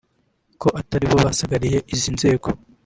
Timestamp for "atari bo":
0.79-1.17